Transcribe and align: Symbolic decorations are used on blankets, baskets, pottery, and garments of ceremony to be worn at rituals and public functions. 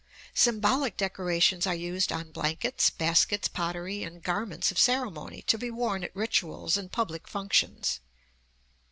Symbolic 0.33 0.97
decorations 0.97 1.67
are 1.67 1.75
used 1.75 2.11
on 2.11 2.31
blankets, 2.31 2.89
baskets, 2.89 3.47
pottery, 3.47 4.01
and 4.01 4.23
garments 4.23 4.71
of 4.71 4.79
ceremony 4.79 5.43
to 5.43 5.59
be 5.59 5.69
worn 5.69 6.03
at 6.03 6.15
rituals 6.15 6.75
and 6.75 6.91
public 6.91 7.27
functions. 7.27 7.99